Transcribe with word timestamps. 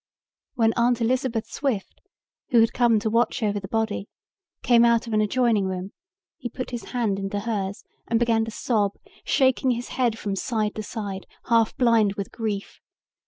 When 0.55 0.73
Aunt 0.77 0.99
Elizabeth 0.99 1.45
Swift, 1.45 2.01
who 2.49 2.59
had 2.59 2.73
come 2.73 2.97
to 3.01 3.07
watch 3.11 3.43
over 3.43 3.59
the 3.59 3.67
body, 3.67 4.09
came 4.63 4.83
out 4.83 5.05
of 5.05 5.13
an 5.13 5.21
adjoining 5.21 5.67
room 5.67 5.91
he 6.39 6.49
put 6.49 6.71
his 6.71 6.85
hand 6.85 7.19
into 7.19 7.41
hers 7.41 7.83
and 8.07 8.17
began 8.19 8.43
to 8.45 8.49
sob, 8.49 8.93
shaking 9.23 9.69
his 9.69 9.89
head 9.89 10.17
from 10.17 10.35
side 10.35 10.73
to 10.73 10.81
side, 10.81 11.27
half 11.49 11.77
blind 11.77 12.13
with 12.13 12.31
grief. 12.31 12.79